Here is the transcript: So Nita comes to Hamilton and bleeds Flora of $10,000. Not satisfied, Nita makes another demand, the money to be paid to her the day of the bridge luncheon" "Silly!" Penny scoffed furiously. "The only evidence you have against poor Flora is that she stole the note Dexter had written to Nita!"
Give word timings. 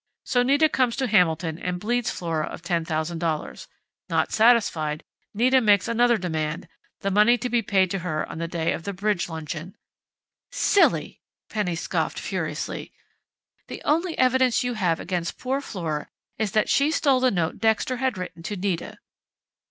So 0.23 0.41
Nita 0.41 0.67
comes 0.67 0.95
to 0.95 1.05
Hamilton 1.05 1.59
and 1.59 1.79
bleeds 1.79 2.09
Flora 2.09 2.47
of 2.47 2.63
$10,000. 2.63 3.67
Not 4.09 4.31
satisfied, 4.31 5.03
Nita 5.35 5.61
makes 5.61 5.87
another 5.87 6.17
demand, 6.17 6.67
the 7.01 7.11
money 7.11 7.37
to 7.37 7.49
be 7.49 7.61
paid 7.61 7.91
to 7.91 7.99
her 7.99 8.25
the 8.35 8.47
day 8.47 8.71
of 8.73 8.81
the 8.81 8.93
bridge 8.93 9.29
luncheon" 9.29 9.75
"Silly!" 10.69 11.21
Penny 11.51 11.75
scoffed 11.75 12.17
furiously. 12.17 12.91
"The 13.67 13.83
only 13.85 14.17
evidence 14.17 14.63
you 14.63 14.73
have 14.73 14.99
against 14.99 15.37
poor 15.37 15.61
Flora 15.61 16.09
is 16.39 16.53
that 16.53 16.67
she 16.67 16.89
stole 16.89 17.19
the 17.19 17.29
note 17.29 17.59
Dexter 17.59 17.97
had 17.97 18.17
written 18.17 18.41
to 18.41 18.55
Nita!" 18.55 18.97